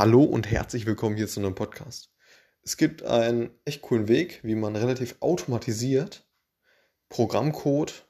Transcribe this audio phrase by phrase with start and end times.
[0.00, 2.10] Hallo und herzlich willkommen hier zu einem Podcast.
[2.62, 6.26] Es gibt einen echt coolen Weg, wie man relativ automatisiert
[7.10, 8.06] Programmcode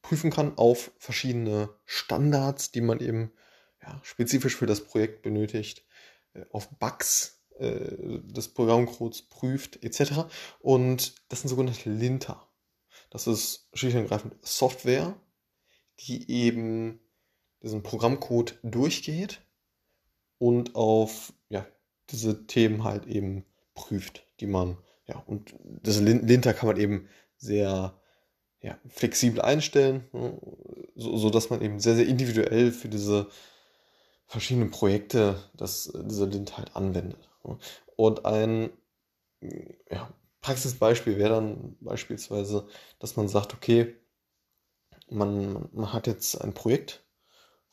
[0.00, 3.32] prüfen kann auf verschiedene Standards, die man eben
[3.82, 5.84] ja, spezifisch für das Projekt benötigt,
[6.32, 10.24] äh, auf Bugs äh, des Programmcodes prüft etc.
[10.58, 12.48] Und das sind sogenannte Linter.
[13.10, 15.20] Das ist schlicht und ergreifend Software,
[15.98, 16.98] die eben
[17.60, 19.42] diesen Programmcode durchgeht
[20.42, 21.64] und auf ja,
[22.10, 27.96] diese Themen halt eben prüft, die man, ja, und das Linter kann man eben sehr
[28.60, 30.36] ja, flexibel einstellen, ne,
[30.96, 33.28] so, so dass man eben sehr, sehr individuell für diese
[34.26, 37.30] verschiedenen Projekte das, diese Lint halt anwendet.
[37.44, 37.56] Ne.
[37.94, 38.70] Und ein
[39.92, 42.66] ja, Praxisbeispiel wäre dann beispielsweise,
[42.98, 43.94] dass man sagt, okay,
[45.08, 47.04] man, man hat jetzt ein Projekt,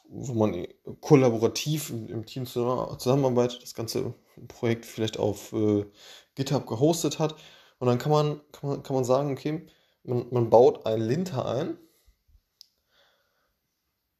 [0.09, 0.67] wo man
[1.01, 4.13] kollaborativ im, Team zusammenarbeitet, das ganze
[4.47, 5.85] Projekt vielleicht auf äh,
[6.35, 7.35] GitHub gehostet hat.
[7.77, 9.67] Und dann kann man, kann man, kann man sagen, okay,
[10.03, 11.77] man, man baut ein Linter ein.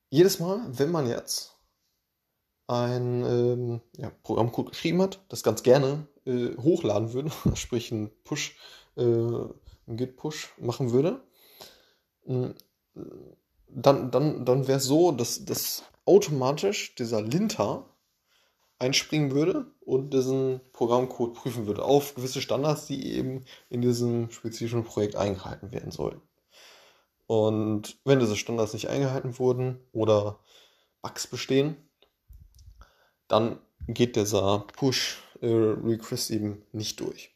[0.10, 1.56] Jedes Mal, wenn man jetzt
[2.68, 8.56] ein ähm, ja, Programmcode geschrieben hat, das ganz gerne äh, hochladen würde, sprich ein Push,
[8.96, 11.22] äh, ein Git-Push machen würde,
[13.70, 17.86] dann, dann, dann wäre es so, dass, dass automatisch dieser Linter
[18.80, 24.86] einspringen würde und diesen Programmcode prüfen würde auf gewisse Standards, die eben in diesem spezifischen
[24.86, 26.22] Projekt eingehalten werden sollen.
[27.28, 30.40] Und wenn diese Standards nicht eingehalten wurden oder
[31.02, 31.76] Bugs bestehen,
[33.28, 37.36] dann geht dieser Push-Request eben nicht durch.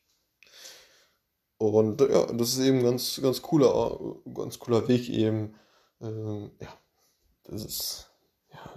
[1.57, 3.99] Und ja, das ist eben ganz, ganz cooler,
[4.33, 5.55] ganz cooler Weg eben,
[6.03, 6.77] ähm, ja,
[7.43, 8.11] das ist,
[8.51, 8.73] ja,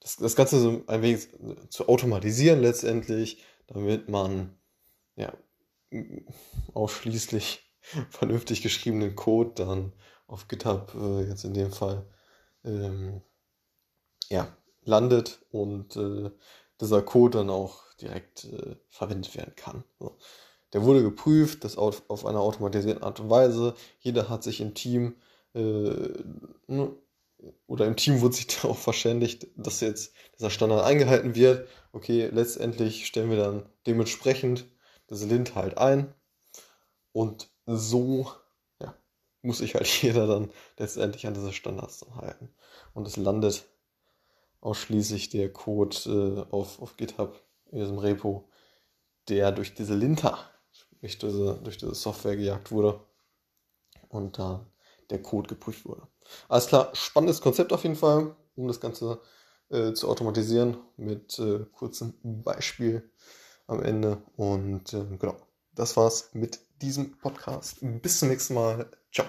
[0.00, 1.28] das, das Ganze so ein wenig
[1.70, 4.58] zu automatisieren letztendlich, damit man,
[5.16, 5.32] ja,
[6.74, 7.64] ausschließlich
[8.10, 9.92] vernünftig geschriebenen Code dann
[10.26, 12.06] auf GitHub äh, jetzt in dem Fall
[12.64, 13.22] ähm,
[14.28, 14.54] ja,
[14.84, 16.30] landet und äh,
[16.80, 19.84] dieser Code dann auch direkt äh, verwendet werden kann.
[19.98, 20.18] So.
[20.72, 23.74] Der wurde geprüft, das auf, auf einer automatisierten Art und Weise.
[24.00, 25.16] Jeder hat sich im Team
[27.66, 31.68] oder im Team wurde sich darauf verständigt, dass jetzt dieser Standard eingehalten wird.
[31.92, 34.66] Okay, letztendlich stellen wir dann dementsprechend
[35.06, 36.14] das Lint halt ein.
[37.12, 38.30] Und so
[38.80, 38.94] ja,
[39.42, 42.50] muss sich halt jeder dann letztendlich an diese Standards dann halten.
[42.94, 43.64] Und es landet
[44.60, 45.96] ausschließlich der Code
[46.50, 47.40] äh, auf, auf GitHub
[47.70, 48.48] in diesem Repo,
[49.28, 50.38] der durch diese Linter,
[51.00, 53.00] durch diese, durch diese Software gejagt wurde.
[54.08, 54.66] Und da
[55.10, 56.02] der Code geprüft wurde.
[56.48, 59.20] Alles klar, spannendes Konzept auf jeden Fall, um das Ganze
[59.70, 63.10] äh, zu automatisieren mit äh, kurzem Beispiel
[63.66, 64.22] am Ende.
[64.36, 65.36] Und äh, genau,
[65.72, 67.78] das war's mit diesem Podcast.
[67.80, 68.90] Bis zum nächsten Mal.
[69.12, 69.26] Ciao.